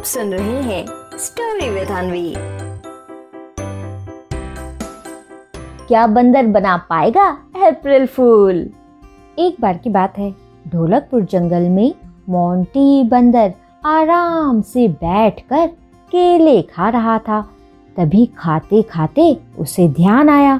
आप 0.00 0.06
सुन 0.06 0.32
रहे 0.32 0.60
हैं 0.62 0.84
स्टोरी 1.18 1.68
विद 1.70 1.88
अनवी 1.88 2.32
क्या 5.88 6.06
बंदर 6.06 6.46
बना 6.46 6.76
पाएगा 6.90 7.24
अप्रैल 7.66 8.06
फूल 8.06 8.60
एक 9.38 9.56
बार 9.60 9.76
की 9.76 9.90
बात 9.90 10.16
है, 10.18 10.30
ढोलकपुर 10.68 11.24
जंगल 11.32 11.68
में 11.68 11.92
मोंटी 12.28 13.02
बंदर 13.08 13.52
आराम 13.86 14.60
से 14.62 14.86
बैठकर 14.88 15.66
केले 16.12 16.60
खा 16.62 16.88
रहा 16.88 17.18
था। 17.18 17.40
तभी 17.96 18.24
खाते 18.38 18.80
खाते 18.82 19.26
उसे 19.58 19.88
ध्यान 19.88 20.28
आया 20.28 20.58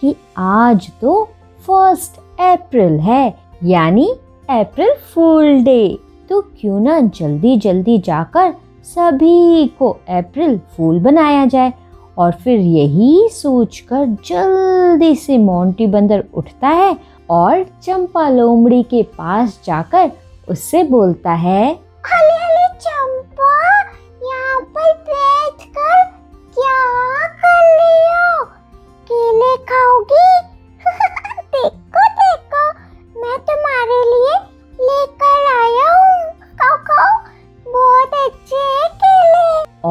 कि 0.00 0.14
आज 0.38 0.90
तो 1.00 1.22
फ़र्स्ट 1.66 2.18
अप्रैल 2.40 2.98
है, 3.00 3.38
यानी 3.64 4.08
अप्रैल 4.50 4.92
फूल 5.14 5.62
डे 5.64 5.98
तो 6.30 6.40
क्यों 6.60 6.80
ना 6.80 6.98
जल्दी 7.00 7.56
जल्दी 7.58 7.98
जाकर 7.98 8.52
सभी 8.84 9.66
को 9.66 9.90
अप्रैल 9.90 10.58
फूल 10.58 11.00
बनाया 11.00 11.46
जाए 11.46 11.72
और 12.18 12.32
फिर 12.32 12.60
यही 12.60 13.28
सोचकर 13.28 14.06
जल्दी 14.06 15.14
से 15.14 15.38
मोंटी 15.38 15.86
बंदर 15.86 16.24
उठता 16.34 16.68
है 16.68 16.96
और 17.30 17.66
चंपा 17.82 18.28
लोमड़ी 18.28 18.82
के 18.82 19.02
पास 19.02 19.60
जाकर 19.64 20.10
उससे 20.48 20.82
बोलता 20.84 21.32
है 21.32 21.74
अले 21.74 22.36
अले 22.36 22.74
चंपा, 22.74 23.80
यहाँ 24.24 24.60
पर 24.60 24.92
बैठकर 24.94 26.04
क्या 26.54 27.26
कर 27.26 27.76
रही 27.76 28.12
हो? 28.12 28.44
केले 29.12 29.56
खाओगी? 29.56 30.49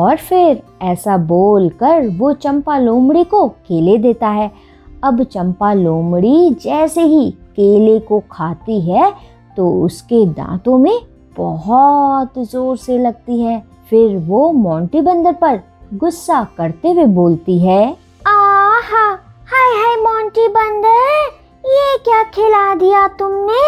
और 0.09 0.18
फिर 0.18 0.62
ऐसा 0.81 1.18
बोल 1.27 1.70
कर 1.80 2.08
वो 2.17 2.31
चंपा 2.36 2.78
लोमड़ी 2.78 3.23
को 3.23 3.47
केले 3.47 3.97
देता 3.97 4.28
है। 4.30 4.52
अब 5.03 5.23
चंपा 5.23 5.73
लोमड़ी 5.73 6.50
जैसे 6.64 7.02
ही 7.03 7.30
केले 7.56 8.00
को 8.00 8.19
खाती 8.31 8.80
है 8.81 9.11
तो 9.58 9.69
उसके 9.86 10.25
दांतों 10.28 10.78
में 10.78 11.00
बहुत 11.38 12.38
ज़ोर 12.42 12.78
से 12.78 12.97
लगती 12.97 13.39
है। 13.42 13.59
फिर 13.89 14.17
वो 14.19 14.52
मोंटी 14.53 15.02
बंदर 15.02 15.34
पर 15.34 15.59
गुस्सा 15.94 16.44
करते 16.58 16.91
हुए 16.91 17.06
बोलती 17.14 17.58
है, 17.59 17.86
आहा, 18.25 19.06
हाय 19.52 19.72
हाय 19.75 19.95
मोंटी 19.97 20.47
बंदर, 20.50 21.28
ये 21.66 21.97
क्या 21.97 22.23
खिला 22.25 22.73
दिया 22.75 23.08
तुमने? 23.19 23.64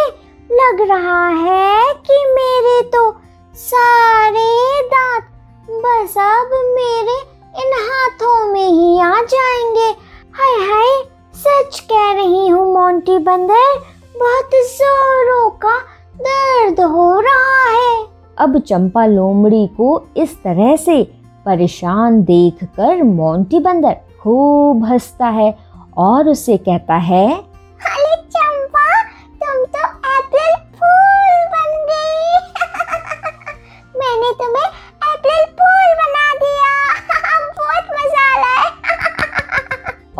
लग 0.49 0.81
रहा 0.89 1.27
है 1.27 1.94
कि 2.07 2.23
मेरे 2.31 2.81
तो 2.89 3.09
सारे 3.55 4.81
दांत 4.88 5.23
बस 5.69 6.17
अब 6.17 6.51
मेरे 6.75 7.15
इन 7.61 7.73
हाथों 7.87 8.53
में 8.53 8.67
ही 8.67 8.99
आ 8.99 9.21
जाएँगे। 9.21 9.89
हाय 10.33 10.67
हाय, 10.67 11.03
सच 11.35 11.79
कह 11.79 12.11
रही 12.13 12.47
हूँ 12.47 12.73
मोंटी 12.73 13.17
बंदर, 13.17 13.77
बहुत 14.17 14.55
जोरों 14.55 15.49
का 15.49 15.77
दर्द 16.21 16.79
हो 16.79 17.19
रहा 17.19 17.69
है। 17.69 18.05
अब 18.37 18.59
चंपा 18.59 19.05
लोमड़ी 19.05 19.67
को 19.67 20.03
इस 20.17 20.35
तरह 20.35 20.75
से 20.75 21.03
परेशान 21.45 22.23
देखकर 22.23 23.03
मोंटी 23.03 23.59
बंदर 23.59 23.97
खूब 24.21 24.85
हंसता 24.85 25.27
है 25.27 25.57
और 25.97 26.29
उसे 26.29 26.57
कहता 26.57 26.95
है 26.95 27.50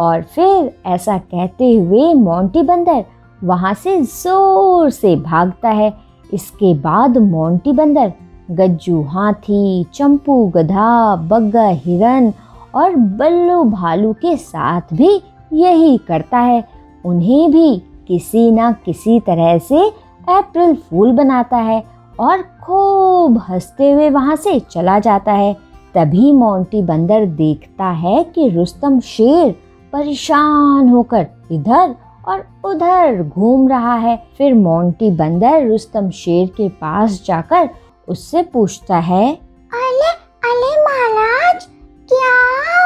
और 0.02 0.22
फिर 0.36 0.72
ऐसा 0.86 1.18
कहते 1.18 1.74
हुए 1.74 2.14
मोंटी 2.14 2.62
बंदर 2.64 3.03
वहाँ 3.44 3.74
से 3.74 4.02
ज़ोर 4.02 4.90
से 4.90 5.16
भागता 5.16 5.70
है। 5.70 5.94
इसके 6.34 6.74
बाद 6.74 7.18
मोंटी 7.18 7.72
बंदर 7.72 8.12
गज्जू, 8.52 9.02
हाथी, 9.03 9.84
चंपू, 9.94 10.46
गधा, 10.48 11.16
बग्गा, 11.16 11.68
हिरन 11.68 12.31
और 12.75 12.96
बल्लू 12.96 13.64
भालू 13.64 14.14
के 14.14 14.36
साथ 14.38 14.94
भी 14.94 15.09
यही 15.53 15.98
करता 15.98 16.40
है। 16.40 16.64
उन्हें 17.06 17.52
भी 17.52 17.78
किसी 18.08 18.50
ना 18.52 18.72
किसी 18.86 19.20
तरह 19.20 19.58
से 19.58 19.88
अप्रैल 20.30 20.75
फूल 20.75 21.12
बनाता 21.12 21.58
है 21.58 21.84
और 22.20 22.42
खूब 22.64 23.38
हँसते 23.50 23.92
हुए 23.92 24.09
वहाँ 24.09 24.36
से 24.36 24.59
चला 24.62 25.00
जाता 25.00 25.34
है। 25.34 25.54
तभी 25.96 26.31
मोंटी 26.31 26.81
बंदर 26.81 27.25
देखता 27.25 27.86
है 27.86 28.24
कि 28.25 28.50
रुस्तम 28.50 29.00
शेर 29.00 29.56
परेशान 29.94 30.90
होकर 30.90 31.28
इधर 31.52 31.96
और 32.28 32.46
उधर 32.66 33.24
घूम 33.24 33.68
रहा 33.69 33.96
है। 33.96 34.28
फिर 34.38 34.53
मोंटी 34.53 35.12
बंदर 35.12 35.68
रुस्तम 35.68 36.09
शेर 36.09 36.47
के 36.47 36.69
पास 36.69 37.24
जाकर 37.25 37.69
उससे 38.07 38.44
पूछता 38.44 38.97
है 38.97 39.34
अले 39.74 40.12
अले 40.50 40.84
महाराज 40.84 41.66
क्या 42.12 42.34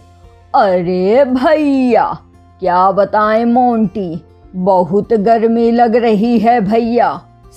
अरे 0.56 1.25
भैया 1.25 2.18
क्या 2.59 2.92
बताएँ 2.92 3.46
मोंटी 3.46 4.24
बहुत 4.53 5.14
गर्मी 5.14 5.69
लग 5.72 5.96
रही 5.96 6.38
है 6.40 6.59
भैया। 6.62 7.09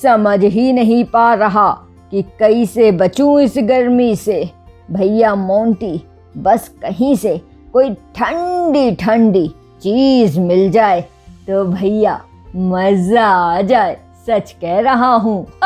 समझ 0.02 0.44
ही 0.44 0.72
नहीं 0.72 1.04
पा 1.04 1.32
रहा 1.34 1.68
कि 2.12 2.22
कैसे 2.38 2.90
बचूं 2.92 3.38
इस 3.40 3.54
गर्मी 3.58 4.14
से। 4.16 4.50
भैया 4.90 5.34
मोंटी, 5.34 6.00
बस 6.36 6.68
कहीं 6.82 7.14
से 7.16 7.36
कोई 7.74 7.90
ठंडी 8.16 8.90
ठंडी 8.96 9.48
चीज़ 9.82 10.38
मिल 10.40 10.70
जाए 10.70 11.00
तो 11.48 11.64
भैया 11.64 12.20
मज़ा 12.56 13.26
आ 13.26 13.60
जाए, 13.62 13.96
सच 14.26 14.54
कह 14.60 14.78
रहा 14.80 15.14
हूँ। 15.14 15.44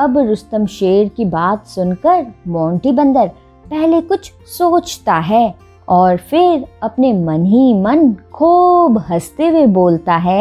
अब 0.00 0.18
रुस्तम 0.18 0.66
शेर 0.66 1.08
की 1.08 1.24
बात 1.24 1.66
सुनकर 1.66 2.26
मोंटी 2.48 2.92
बंदर 2.92 3.28
पहले 3.66 4.00
कुछ 4.00 4.32
सोचता 4.48 5.14
है 5.14 5.54
और 5.88 6.16
फिर 6.30 6.64
अपने 6.82 7.12
मन 7.14 7.44
ही 7.44 7.72
मन 7.82 8.14
खूब 8.34 8.98
हँसते 9.10 9.48
हुए 9.48 9.66
बोलता 9.66 10.14
है 10.16 10.40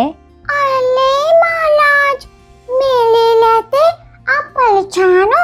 अरे 0.51 1.09
महाराज 1.39 2.25
मेरे 2.69 3.25
लेते 3.41 3.83
आप 4.35 4.47
परेशानो 4.57 5.43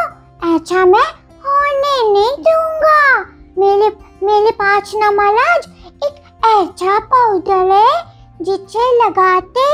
ऐसा 0.55 0.85
मैं 0.85 1.03
होने 1.45 1.93
नहीं 2.13 2.35
दूँगा। 2.47 3.19
मेरे 3.57 3.89
मेरे 4.23 4.51
पास 4.51 4.91
ना 4.95 5.11
महाराज, 5.11 5.67
एक 6.03 6.17
ऐसा 6.45 6.99
पाउडर 7.13 7.71
है 7.71 8.01
जिसे 8.41 8.87
लगाते 9.03 9.68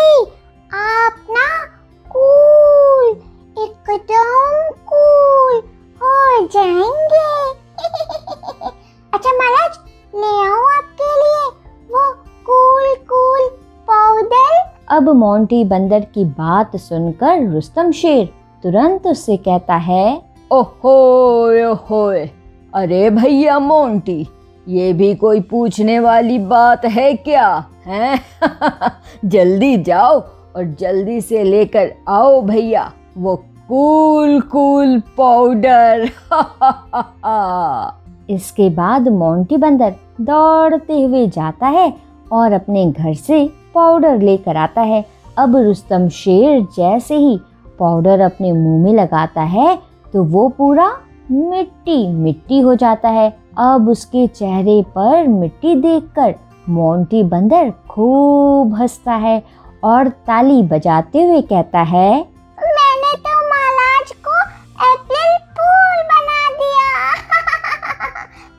अब 14.90 15.10
मोंटी 15.10 15.64
बंदर 15.64 16.00
की 16.00 16.26
बात 16.26 16.76
सुनकर 16.76 17.48
रुस्तम 17.52 17.92
शेर 17.92 18.26
तुरंत 18.64 19.08
उससे 19.08 19.38
कहता 19.38 19.76
है 19.76 20.22
ओहोय 20.52 21.64
ओहोय 21.66 22.30
अरे 22.76 23.10
भैया 23.10 23.60
मोंटी 23.60 24.28
ये 24.68 24.94
भी 24.94 25.16
कोई 25.16 25.40
पूछने 25.42 26.00
वाली 26.00 26.40
बात 26.40 26.86
है 26.86 27.14
क्या 27.14 27.66
हैं? 27.88 28.20
जल्दी 29.26 29.78
जाओ 29.78 30.20
और 30.56 30.76
जल्दी 30.80 31.22
से 31.22 31.44
लेकर 31.44 31.92
आओ 32.08 32.42
भैया 32.42 32.92
वो 33.18 33.36
कूल 33.68 34.42
कूल 34.42 35.00
पाउडर। 35.00 36.10
इसके 38.30 38.70
बाद 38.70 39.08
मोंटी 39.08 39.58
बंदर 39.58 39.96
दौड़ते 40.22 41.02
हुए 41.02 41.28
जाता 41.28 41.68
है 41.68 41.94
और 42.32 42.52
अपने 42.52 42.92
घर 42.92 43.14
से 43.14 43.50
पाउडर 43.76 44.22
लेकर 44.22 44.58
आता 44.58 44.82
है। 44.84 45.04
अब 45.38 45.56
रुस्तम 45.58 46.08
शेर 46.10 46.62
जैसे 46.76 47.16
ही 47.18 47.38
पाउडर 47.80 48.20
अपने 48.22 48.52
मुँह 48.52 48.84
में 48.84 48.94
लगाता 48.94 49.42
है 49.44 49.76
तो 50.14 50.24
वो 50.26 50.48
पूरा 50.50 50.88
मिट्टी 51.32 52.08
मिट्टी 52.10 52.60
हो 52.60 52.76
जाता 52.76 53.10
है। 53.10 53.30
अब 53.60 53.90
उसके 53.90 54.26
चेहरे 54.30 54.82
पर 54.96 55.28
मिट्टी 55.30 55.76
देखकर 55.78 56.36
मोंटी 56.70 57.24
बंदर 57.26 57.72
खूब 57.90 58.74
हंसता 58.76 59.14
है 59.24 59.42
और 59.84 60.08
ताली 60.28 60.62
बजाते 60.64 61.24
हुए 61.24 61.42
कहता 61.44 61.82
है, 61.84 62.12
मैंने 62.58 63.16
तो 63.18 63.34
महाराज 63.50 64.12
को 64.28 64.40
अप्रैल 64.86 65.38
फूल 65.52 66.02
बना 66.12 66.42
दिया। 66.56 66.88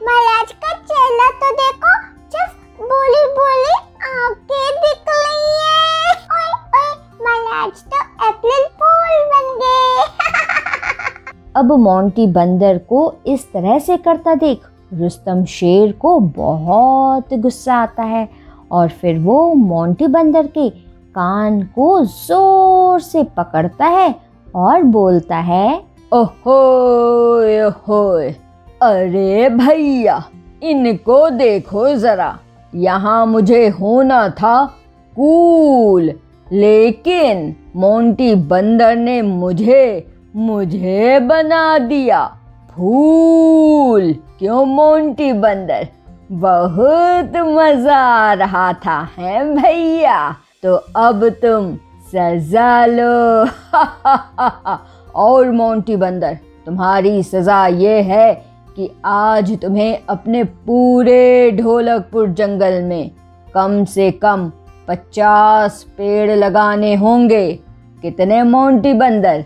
महाराज 0.06 0.52
का 0.52 0.72
अब 11.56 11.73
मोंटी 11.73 12.26
बंदर 12.26 12.79
को 12.79 13.00
इस 13.26 13.44
तरह 13.53 13.79
से 13.79 13.97
करता 13.97 14.35
देख, 14.35 14.61
रुस्तम 14.94 15.44
शेर 15.44 15.93
को 15.93 16.19
बहुत 16.20 17.32
गुस्सा 17.35 17.75
आता 17.75 18.03
है 18.03 18.29
और 18.70 18.88
फिर 18.91 19.19
वो 19.19 19.55
मोंटी 19.55 20.06
बंदर 20.06 20.47
के 20.47 20.69
कान 21.14 21.61
को 21.75 21.88
ज़ोर 22.05 23.00
से 23.00 23.23
पकड़ता 23.37 23.87
है 23.87 24.14
और 24.55 24.82
बोलता 24.82 25.37
है 25.37 25.69
ओहो 26.12 26.58
ओहो 27.67 28.03
अरे 28.82 29.49
भैया, 29.49 30.23
इनको 30.62 31.29
देखो 31.31 31.88
जरा, 31.97 32.38
यहाँ 32.75 33.25
मुझे 33.26 33.69
होना 33.70 34.29
था 34.31 34.64
कूल, 35.17 36.12
लेकिन 36.47 37.55
मोंटी 37.76 38.35
बंदर 38.35 38.97
ने 38.97 39.20
मुझे 39.23 40.12
मुझे 40.36 41.20
बना 41.20 41.78
दिया। 41.78 42.36
फूल, 42.70 44.12
क्यों 44.38 44.66
मोंटी 44.66 45.32
बंदर? 45.32 45.88
बहुत 46.32 47.36
मज़ा 47.36 47.96
आ 47.96 48.32
रहा 48.32 48.72
था, 48.72 49.08
है 49.18 49.54
भैया? 49.54 50.36
तो 50.62 50.74
अब 50.96 51.28
तुम 51.28 51.76
सजा 52.14 52.86
लो। 52.86 53.46
और 55.14 55.50
मोंटी 55.50 55.96
बंदर, 55.96 56.38
तुम्हारी 56.66 57.22
सजा 57.22 57.66
ये 57.66 58.02
है 58.02 58.34
कि 58.76 58.90
आज 59.04 59.58
तुम्हें 59.62 59.98
अपने 60.08 60.44
पूरे 60.44 61.50
ढोलकपुर 61.50 62.28
जंगल 62.28 62.82
में 62.82 63.10
कम 63.54 63.84
से 63.84 64.10
कम 64.10 64.52
पचास 64.88 65.82
पेड़ 65.82 66.30
लगाने 66.30 66.94
होंगे। 66.94 67.58
कितने 68.02 68.42
मोंटी 68.42 68.92
बंदर? 68.92 69.44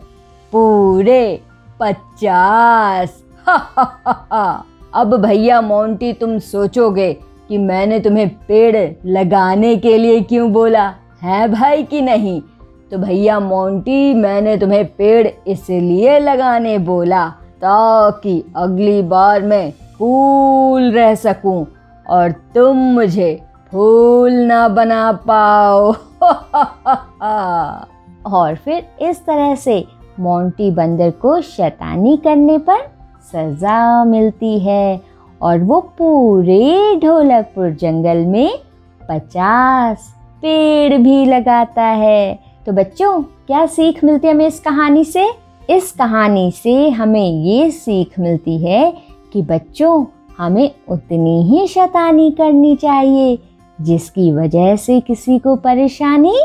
पूरे 0.52 1.42
पचास। 1.80 3.22
हा 3.46 3.56
हा 3.56 4.02
हा 4.06 4.26
हा। 4.32 4.64
अब 4.94 5.14
भैया 5.14 5.60
मोंटी, 5.60 6.12
तुम 6.12 6.38
सोचोगे 6.38 7.16
कि 7.48 7.58
मैंने 7.58 8.00
तुम्हें 8.00 8.28
पेड़ 8.28 8.90
लगाने 9.06 9.76
के 9.76 9.98
लिए 9.98 10.20
क्यों 10.20 10.52
बोला? 10.52 10.94
है 11.22 11.48
भाई 11.48 11.82
कि 11.82 12.00
नहीं? 12.00 12.42
तो 12.90 12.98
भैया 12.98 13.40
मोंटी, 13.40 14.14
मैंने 14.14 14.56
तुम्हें 14.56 14.84
पेड़ 14.84 15.28
इसलिए 15.46 16.18
लगाने 16.18 16.78
बोला 16.78 17.32
ताकि 17.62 18.44
अगली 18.56 19.02
बार 19.02 19.42
मैं 19.42 19.70
कूल 19.70 20.92
रह 20.92 21.14
सकूँ 21.14 21.66
और 22.08 22.30
तुम 22.30 22.76
मुझे 22.76 23.42
फूल 23.72 24.32
ना 24.32 24.68
बना 24.68 25.12
पाओ। 25.12 25.94
और 28.32 28.54
फिर 28.54 28.88
इस 29.00 29.26
तरह 29.26 29.54
से 29.54 29.99
मोंटी 30.20 30.70
बंदर 30.70 31.10
को 31.10 31.40
शैतानी 31.40 32.16
करने 32.16 32.58
पर 32.58 32.78
सजा 33.32 34.04
मिलती 34.04 34.58
है 34.58 35.00
और 35.42 35.58
वो 35.58 35.80
पूरे 35.80 36.96
ढोलकपुर 36.96 37.70
जंगल 37.70 38.16
में 38.16 38.50
पचास 39.08 40.14
पेड़ 40.42 40.98
भी 40.98 41.24
लगाता 41.24 41.82
है। 41.82 42.38
तो 42.66 42.72
बच्चों, 42.72 43.22
क्या 43.22 43.66
सीख 43.66 44.04
मिलती 44.04 44.28
है 44.28 44.34
हमें 44.34 44.46
इस 44.46 44.60
कहानी 44.60 45.04
से? 45.04 45.30
इस 45.70 45.92
कहानी 45.92 46.50
से 46.50 46.88
हमें 46.88 47.30
ये 47.30 47.70
सीख 47.70 48.18
मिलती 48.18 48.58
है 48.58 48.96
कि 49.32 49.42
बच्चों, 49.42 50.06
हमें 50.38 50.70
उतनी 50.88 51.42
ही 51.42 51.66
शैतानी 51.66 52.30
करनी 52.30 52.76
चाहिए, 52.76 53.38
जिसकी 53.80 54.32
वजह 54.32 54.76
से 54.76 55.00
किसी 55.00 55.38
को 55.38 55.56
परेशानी 55.56 56.38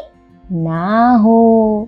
ना 0.52 1.16
हो। 1.16 1.88